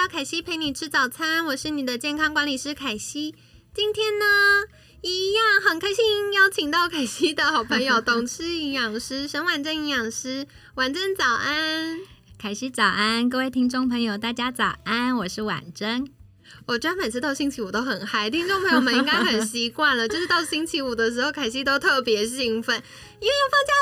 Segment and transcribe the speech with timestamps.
[0.00, 3.34] 到凯西陪你吃早餐，我是你的健康管理师凯西。
[3.74, 4.24] 今天呢，
[5.02, 11.98] 一样很开心，邀请到凯西的好朋友 懂吃营养师沈婉珍营养师，婉珍早安，
[12.38, 16.10] 凯西早安，各位听众朋友，大家早安，我是婉珍。
[16.66, 22.82] 我觉得每次到星期五都很嗨，听众朋友们应该很习惯了，就是到星期五的时候，凯西都特别兴奋，
[23.20, 23.74] 因为要放假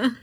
[0.00, 0.10] 喽！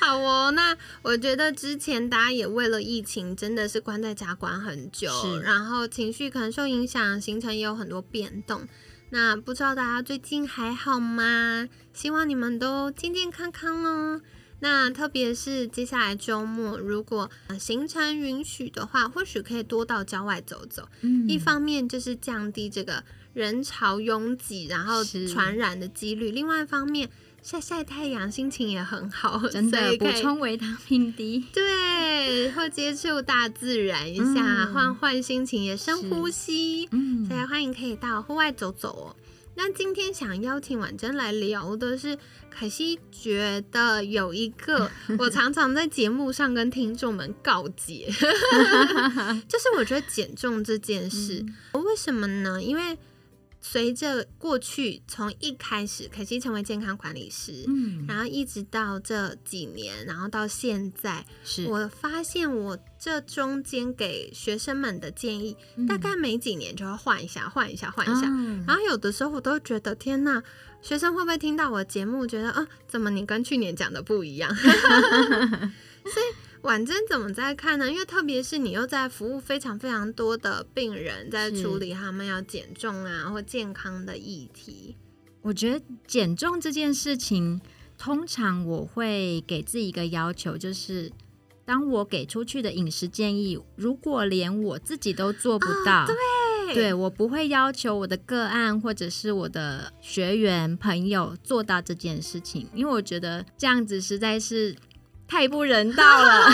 [0.00, 0.06] 耶！
[0.06, 5.10] 好哦，那我觉得之前大家也为了疫情，真的是关在家关很久，
[5.42, 8.66] 然后情绪可能受影响，行程也有很多变动。
[9.10, 11.68] 那不知道大家最近还好吗？
[11.92, 14.20] 希望你们都健健康康哦。
[14.62, 20.86] 那特别是接下来周末，如果行程允许的话，或许可以多到郊外走走。
[21.00, 27.08] 嗯，一方面就是降低这个人潮拥挤，然后传染的几率；另外一方面，
[27.42, 31.44] 晒晒太阳，心情也很好，真的补充维他命 D。
[31.52, 36.86] 对，或接触大自然一下，换换心情，也深呼吸。
[36.92, 39.16] 嗯，所以欢迎可以到户外走走哦。
[39.56, 42.16] 那今天想邀请婉珍来聊的是，
[42.50, 48.06] 凯西觉得有一个 我常常在节目上跟听众们告诫，
[49.48, 52.62] 就是我觉得减重这件事，为什么呢？
[52.62, 52.96] 因为
[53.60, 65.56] 随着过去从一开始凯西成为健康管理师，嗯，然后一直到这几年，然后到现在，是我发现我这中间给学生们的建议，
[65.86, 68.22] 大概每几年就要换一下，换一下，换一下。
[68.66, 70.42] 然后有的时候我都觉得，天呐，
[70.80, 74.52] 学生会不会听到我节目，觉得啊，怎么你跟去年讲的不一样？
[74.56, 76.49] 所以。
[76.62, 77.90] 婉珍怎么在看呢？
[77.90, 84.96] 因为特别是你又在服务非常非常多的病人，在处理他们要减重啊或健康的议题。
[85.40, 87.60] 我觉得减重这件事情，
[87.96, 91.10] 通常我会给自己一个要求，就是
[91.64, 104.76] 当我给出去的饮食建议，如果连我自己都做不到，对，对我不会要求我的个案或者是我的学员朋友做到这件事情，因为我觉得这样子实在是。
[105.30, 106.46] 太不人道了，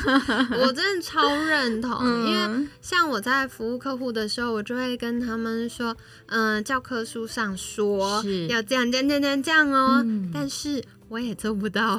[0.64, 2.26] 我真的超认同。
[2.26, 5.94] 因为像我在服务客户的时候，我就会跟他们说，
[6.28, 11.98] 嗯，教科书上说要这样这样这样这样哦，但是我也做不到，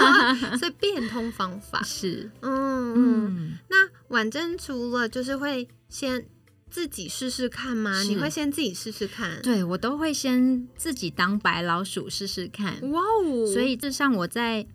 [0.58, 3.58] 所以变通方法是，嗯嗯。
[3.68, 6.24] 那婉珍除了就是会先
[6.70, 8.00] 自己试试看吗？
[8.04, 9.42] 你会先自己试试看？
[9.42, 12.76] 对我都会先自己当白老鼠试试看。
[12.90, 13.46] 哇哦！
[13.52, 14.66] 所以就像我在。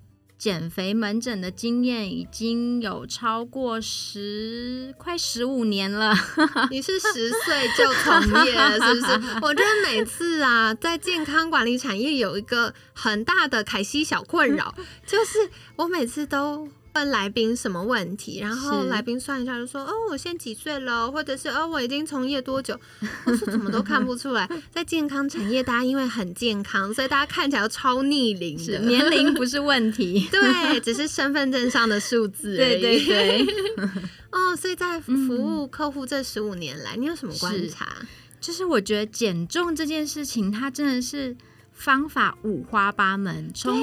[0.42, 6.16] 减肥门诊的经验已经有超过十快十五年了，
[6.72, 9.12] 你是十岁就从业了，是不是？
[9.40, 14.74] 我觉得每次啊，在健康管理产业有一个很大的凯西小困扰，
[15.06, 16.68] 就是我每次都。
[16.94, 21.12] 问来宾什么问题，然后来宾算一下就说：“哦，我现在几岁了？
[21.12, 22.78] 或者是哦，我已经从业多久？”
[23.26, 24.50] 我说：“怎么都看不出来。
[24.72, 28.80] ”在健康产业，大家因为很健康，所以大家看起来超逆龄的。
[28.80, 32.56] 年龄不是问题， 对，只是身份证上的数字。
[32.58, 33.46] 对对对。
[34.32, 37.88] 哦，所以在服务客户这十五年来，你有什么观察？
[38.42, 41.36] 就是我觉得减重这件事情，它真的是。
[41.82, 43.76] 方法五花八门，从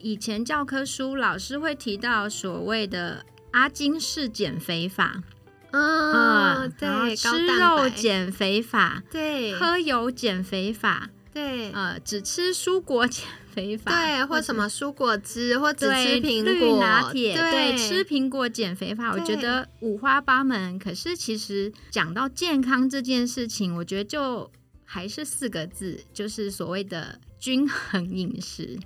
[0.00, 5.24] 以前教科书老师会提到所谓的阿金式减肥法，
[5.72, 16.78] 嗯，对，吃肉减肥法，对，喝油减肥法，对，呃，只吃蔬果减肥法，对，或什么蔬果汁，或只吃苹果。
[16.78, 20.78] 拿铁，对，吃苹果减肥法，我觉得五花八门。
[20.78, 24.48] 可是其实讲到健康这件事情，我觉得就。
[24.86, 28.78] 还是四个字，就是所谓的均衡饮食。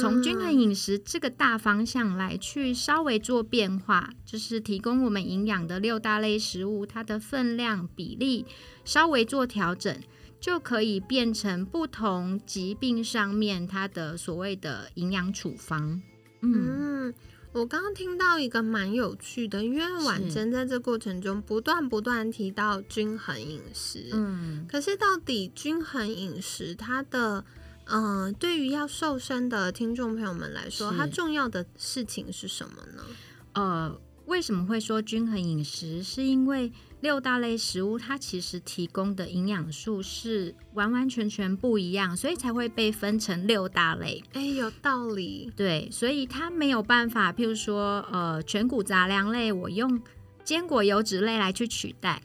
[0.00, 8.44] 从均衡饮食这个大方向来去稍微做变化，就是提供我们营养的六大类食物，它的分量比例
[8.84, 9.96] 稍微做调整，
[10.40, 16.02] 就可以变成不同疾病上面它的所谓的营养处方。
[16.42, 17.14] 嗯。
[17.54, 27.44] 我刚刚听到一个蛮有趣的，因为婉珍在这过程中不断不断提到均衡饮食，嗯，可是到底均衡饮食它的
[27.84, 33.04] 嗯，对于要瘦身的听众朋友们来说，它重要的事情是什么呢？
[33.52, 36.02] 呃，为什么会说均衡饮食？
[36.02, 44.22] 是因为六大类食物它其实提供的营养素是完完全全不一样，所以才会被分成六大类。
[44.32, 45.52] 哎，有道理。
[45.54, 50.00] 对，所以它没有办法，譬如说，呃，全谷杂粮类，我用
[50.42, 52.22] 坚果油脂类来去取代，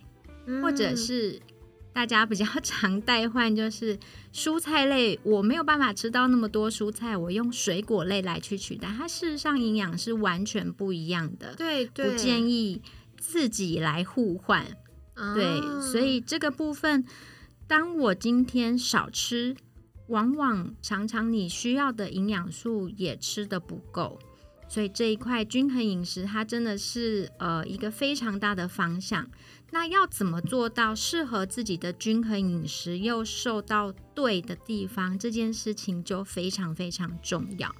[0.62, 1.42] 或者嗯是
[1.92, 3.98] 大家比较常代换，就是
[4.34, 12.82] 蔬菜类，我没有办法吃到那么多蔬菜，我用水果类来去取代，它事实上营养是完全不一样的，对对，不建议
[13.18, 14.66] 自己来互换。
[15.36, 17.04] 对，啊所以这个部分，
[17.68, 19.58] 当我今天少吃，
[20.08, 24.18] 往往常常你需要的营养素也吃的不够，
[24.70, 29.30] 所以这一块均衡饮食，它真的是呃一个非常大的方向。
[29.72, 37.74] 那要怎么做到适合自己的均衡饮食，又瘦到对的地方，这件事情就非常非常重要。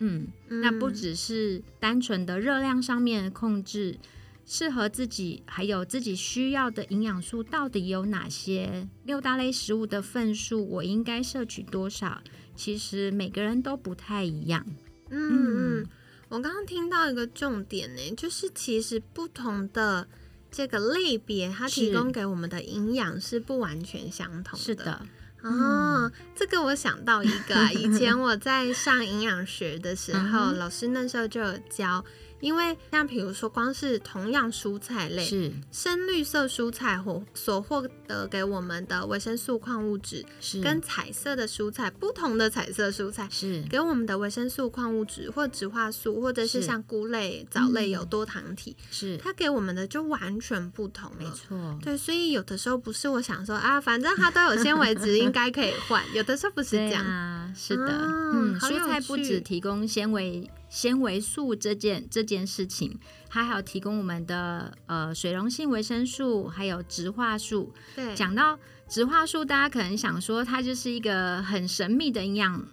[0.00, 3.98] 嗯，那不嗯只是单纯的热量上面的控制，
[4.46, 8.88] 适合自己还有自己需要的营养素到底有哪些？
[9.04, 12.22] 六大类食物的份数，我应该摄取多少？
[12.56, 14.66] 其实每个人都不太一样。
[15.10, 15.86] 嗯嗯，
[16.28, 20.08] 我刚刚听到一个重点呢，就是其实不同的
[20.50, 24.64] 这个类别，它提供给我们的营养是不完全相同的。
[24.64, 25.00] 是的，
[25.42, 32.04] 哦，这个我想到一个啊，以前我在上营养学的时候， 老师那时候就有教，
[32.40, 43.28] 因为像比如说光是同样蔬菜类，是深绿色蔬菜或所获得给我们的维生素、矿物质，是跟彩色的蔬菜不同的彩色蔬菜。
[43.30, 51.24] 是给我们的维生素、矿物质或植化素，或者是是像菇类、藻类嗯有多糖体，是，它给我们的就完全不同没。
[51.30, 56.02] 错，对，所以有的时候不是我想说啊，反正它都有纤维质，应该可以换。
[56.14, 57.04] 有的时候不是这样。
[57.06, 67.74] 啊，是的，哦嗯，蔬菜不趣只提供纤维纤维素这件这件事情，它还有提供我们的呃水溶性维生素，还有植化素。
[67.94, 68.58] 对，讲到
[68.88, 72.64] 植化素，大家可能想说它就是一个很神秘的营养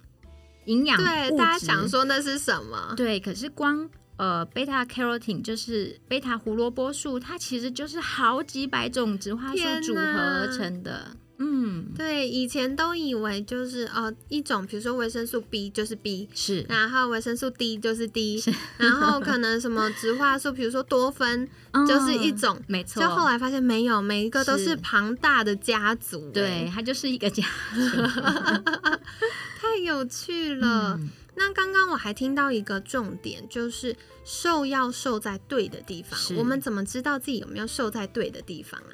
[0.66, 2.94] 营养对，大家想说那是什么？
[2.96, 11.16] 对，可是光呃贝塔 carotene 就是贝塔胡萝卜素，它其实就是好几百种植化素组合而成的。
[11.40, 21.48] 嗯，对，以前都以为就是哦一种，比如说维生素 B 就是 B，是然后维生素 D 就是 D，是然后可能什么植化素，比如说多酚
[21.86, 22.60] 就是一嗯种。
[22.66, 23.00] 没错。
[23.00, 27.44] 就后来发现没有，每一个都是是庞大的家族，对，哎，它就是一个家
[29.60, 30.98] 太有趣了。
[31.00, 36.18] 嗯那刚刚我还听到一个重点，就是瘦要瘦在对的地方。
[36.36, 38.92] 我们怎么知道自己有没有瘦在对的地方啊？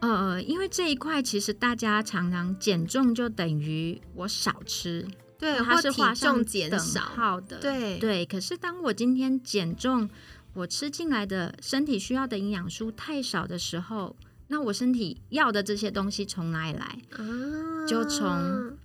[0.00, 5.06] 呃，因为这一块其实大家常常减重就等于我少吃，
[5.38, 7.58] 对，它或体是画上重减等少，号的。
[7.58, 10.10] 对对，可是当我今天减重，
[10.52, 14.14] 我吃进来的身体需要的营养素太少的时候，
[14.48, 16.98] 那我身体要的这些东西从哪里来？
[17.12, 18.76] 啊，就从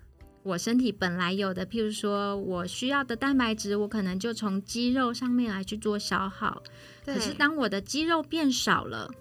[0.44, 6.64] 我身体本来有的，譬如说我需要的蛋白质，我可能就从肌肉上面来去做消耗。
[7.06, 9.12] 对可是当我的肌肉变少了，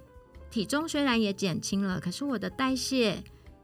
[0.51, 3.23] 体重虽然也减轻了，可是我的代谢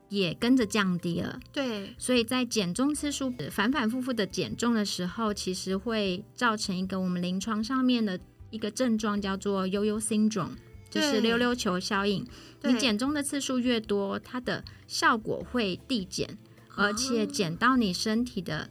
[0.08, 1.40] 也跟着降低了。
[1.52, 8.18] 对所以在减重次数反反复复的减重的时候，其实会造成一个我们临床上面的
[8.50, 10.56] 一个症状，叫做悠悠 syndrome，
[10.90, 12.26] 就是溜溜球效应。
[12.60, 16.38] 对你减重的次数越多，它的效果会递减，
[16.76, 18.68] 而且哦减到你身体的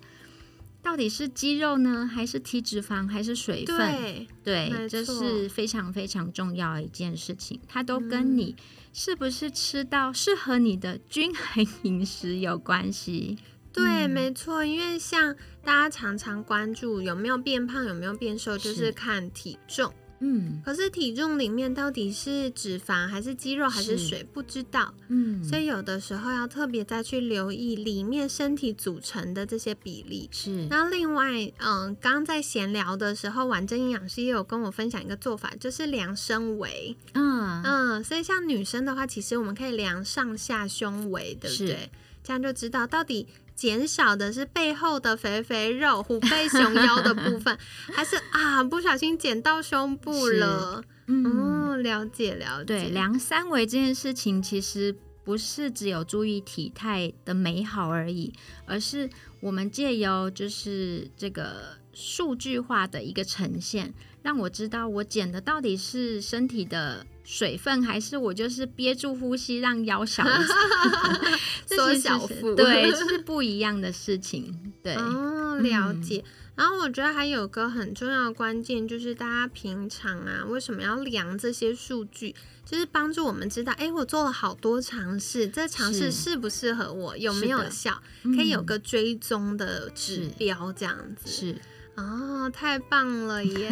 [0.82, 3.78] 到底是肌肉呢，还是体脂肪，还是水分？
[3.78, 8.56] 对对，这是非常非常重要的一件事情，它都嗯跟你
[8.92, 13.38] 是不是吃到适合你的均衡饮食有关系。
[13.72, 15.34] 对，嗯没错，因为像
[15.64, 19.94] 大家常常关注有没有变胖，有没有变瘦，就是是看体重。
[20.24, 24.94] 嗯可是体重里面到底是脂肪还是肌肉还是是水，不知道。
[25.10, 30.30] 嗯，所以有的时候要特别再去留意里面身体组成的这些比例。
[30.32, 36.96] 是然后另外，嗯，刚刚在闲聊的时候，婉珍营养师也有跟我分享一个做法，就是量身围。
[37.14, 41.90] 嗯嗯，所以像女生的话，其实我们可以量上下胸围，对不对？
[42.24, 47.58] 这样就知道到底减少的是背后的肥肥肉、虎背熊腰的部分，
[47.94, 50.84] 还是啊不小心减到胸部了？
[51.08, 52.66] 嗯，哦，了解了解。
[52.66, 58.34] 对，量三围这件事情其实不是只有注意体态的美好而已，
[58.66, 59.10] 而是
[59.42, 70.58] 我们借由就是这个数据化的一个呈现，让我知道我减的到底是身体的水分，还是我就是憋住呼吸让腰 小一下
[71.66, 74.74] 缩小腹，对， 这是不一样的事情。
[74.82, 76.24] 对，哦，了解。
[76.56, 82.36] 然后我觉得还有个很重要的关键，就是大家平常啊，为什么要量这些数据？
[82.64, 91.30] 就是帮助我们知道，哎，我做了好多尝试，这尝试适不适合我，有没有效，可以有个追踪的指标，这样子。
[91.30, 91.56] 是，
[91.96, 93.72] 哦，太棒了耶！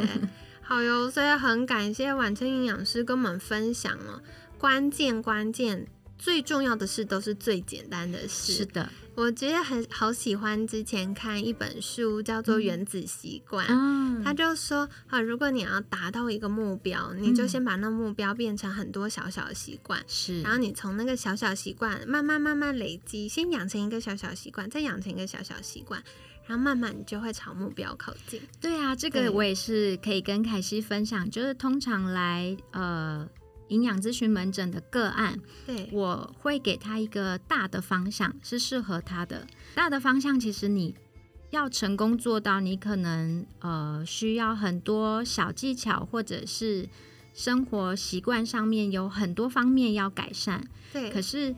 [0.72, 4.24] 好哟，所以很感谢晚餐营养师跟我们分享了
[4.58, 5.86] 关键关键。
[6.18, 8.54] 最重要的事都是最简单的事。
[8.54, 13.68] 是的，我觉得很好喜欢之前看一本书，叫做《原子习惯》。
[13.70, 20.01] 嗯，他就说啊，如果你要达到一个目标，你就先把那目标变成很多小小的习惯。
[20.08, 26.01] 是，然后你从那个小小习惯慢慢慢慢累积，先养成一个小小习惯，再养成一个小小习惯，
[26.48, 28.41] 然后慢慢你就会朝目标靠近。
[28.62, 33.27] 对啊，这个我也是可以跟凯西分享，就是通常来呃。
[33.72, 39.48] 营养咨询门诊的个案，对，我会给他一个大的方向，是适合他的。
[39.74, 40.94] 大的方向其实你
[41.51, 46.90] 要成功做到，你可能呃需要很多小技巧，或者是
[47.34, 50.68] 生活习惯上面有很多方面要改善。
[50.92, 51.56] 对，可是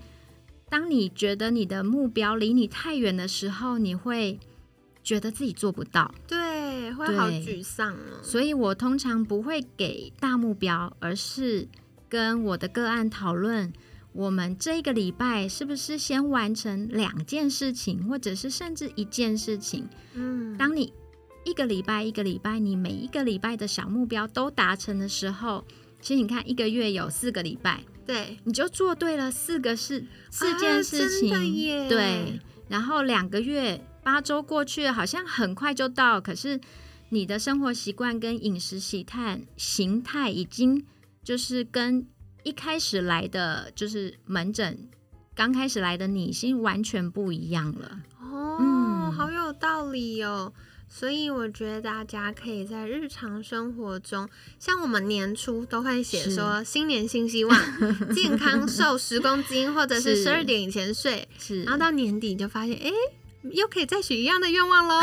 [0.70, 4.40] 当你觉得你的目标离你太远的时候，你会
[5.04, 8.22] 觉得自己做不到，对，会好沮丧哦。
[8.22, 11.68] 所以我通常不会给大目标，而是。
[12.14, 13.74] 跟我的个案讨论，
[14.12, 19.90] 我们这个礼拜是不是先完成两件事情，或者是甚至一件事情？
[20.14, 20.94] 嗯，当你
[21.44, 25.66] 一个礼拜一个礼拜，你每一个礼拜的小目标都达成的时候，
[26.00, 32.40] 其实你看一个月有四个礼拜，对，你就做对了四个事四件事情，对。
[32.68, 36.62] 然后两个月八周过去了，好像很快就到，可是
[37.10, 40.86] 你的生活习惯跟饮食习态形态已经。
[41.24, 42.06] 就是跟
[42.44, 44.90] 一开始来的就是门诊
[45.34, 50.52] 刚开始来的你，已经完全不一样了哦，好有道理哦。
[50.90, 57.60] 所以我觉得大家可以在日常生活中，像我们年初都会写说新年新希望，
[58.14, 62.92] 健康瘦十公斤，或者是十二点以前睡，是，然后到年底就发现，哎。
[63.52, 65.02] 又可以再许一样的愿望喽，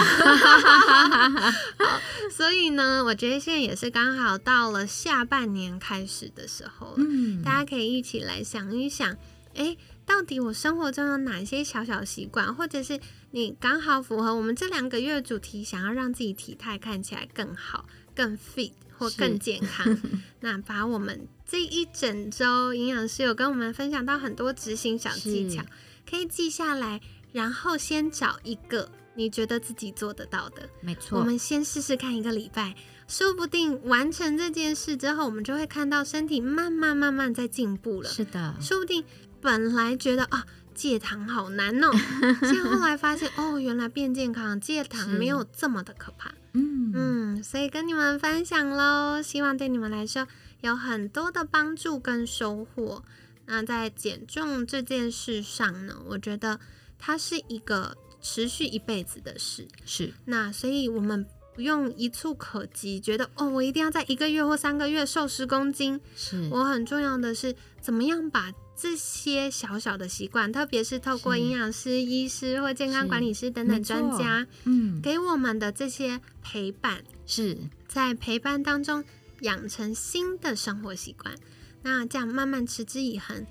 [2.32, 6.94] 所以呢，我觉得现在也是刚好到了下半年开始的时候了。
[6.98, 9.16] 嗯，大家可以一起来想一想，
[9.54, 12.98] 哎，到底我生活中有哪些小小习惯，或者是
[13.32, 20.00] 你刚好符合我们这两个月主题，想要让自己体态看起来更好、更 fit 或更健康，
[20.40, 25.62] 那把我们这一整周营养师有跟我们分享到很多执行小技巧，
[26.08, 27.00] 可以记下来。
[27.32, 31.18] 然后先找一个你觉得自己做得到的，没错。
[31.18, 32.74] 我们先试试看一个礼拜，
[33.06, 38.08] 说不定完成这件事之后，我们就会看到身体慢慢慢慢在进步了。
[38.08, 39.04] 是的，说不定
[39.40, 41.90] 本来觉得啊戒糖好难哦，
[42.42, 46.32] 现在后来发现哦，原来变健康戒糖没有这么的可怕。
[46.52, 50.26] 嗯嗯，所以跟你们分享喽，希望对你们来说
[50.62, 53.04] 有很多的帮助跟收获。
[53.46, 56.58] 那在减重这件事上呢，我觉得。
[57.00, 60.12] 它是一个持续一辈子的事，是。
[60.26, 65.98] 那，所以我们不用一触可及，觉得哦，我一定要在一个月或三个月瘦十公斤。
[66.14, 66.48] 是。
[66.52, 77.56] 我很重要的是，怎么样把这些小小的习惯，特别是透过营养师、医师或健康管理师等等专家，嗯，给我们的这些陪伴，是。
[77.88, 79.02] 在陪伴当中
[79.40, 81.34] 养成新的生活习惯，
[81.82, 83.46] 那这样慢慢持之以恒。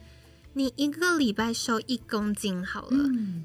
[0.53, 2.97] 你一个礼拜瘦一公斤好了，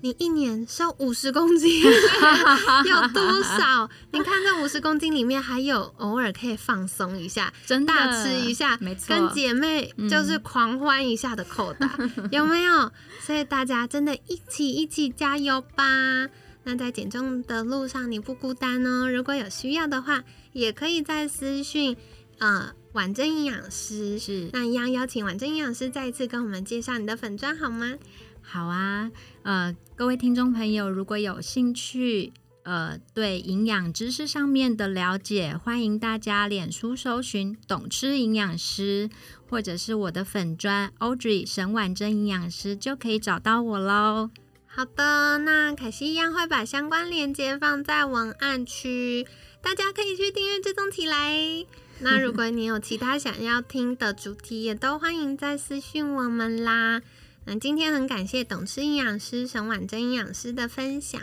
[0.02, 3.88] 你一年瘦五十公斤， 有多少？
[4.10, 11.96] 你看这五十公斤里面还有偶尔可以放松一下，真大吃一下，没错，跟姐妹就是狂欢一下的扣打，
[12.32, 12.90] 有没有？
[13.20, 16.28] 所以大家真的一起一起加油吧！
[16.64, 21.96] 那在减重的路上你不孤单哦，如果有需要的话，也可以在私讯
[22.38, 22.72] 啊。
[22.94, 27.98] 婉珍营养师是，那一样邀请婉珍营养师再一次跟我们介绍你的粉砖好吗？
[28.40, 29.10] 好啊，
[29.42, 32.32] 呃，各位听众朋友，如果有兴趣，
[32.62, 39.10] 呃，对营养知识上面的了解，欢迎大家脸书搜寻“懂吃营养师”，
[39.50, 44.30] 或者是我的粉砖 Audrey 沈婉珍营养师，就可以找到我喽。
[44.66, 49.26] 好的，那凯西一样会把相关链接放在文案区，
[49.60, 51.66] 大家可以去订阅追踪起来。
[52.00, 57.02] 那如果你有其他想要听的主题，也都欢迎再私讯我们啦。
[57.46, 61.20] 那今天很感谢懂吃营养师沈婉珍营养师的分享。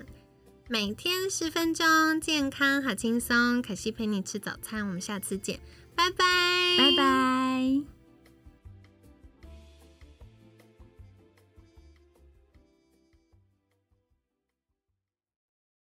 [0.67, 3.61] 每天十分钟，健康好轻松。
[3.61, 5.59] 可惜陪你吃早餐，我们下次见，
[5.95, 6.25] 拜拜，
[6.77, 8.00] 拜拜。